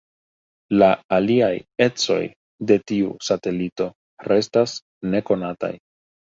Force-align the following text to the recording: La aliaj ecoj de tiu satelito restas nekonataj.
La 0.77 0.85
aliaj 1.17 1.51
ecoj 1.85 2.17
de 2.71 2.77
tiu 2.93 3.11
satelito 3.29 3.87
restas 4.31 4.75
nekonataj. 5.13 5.73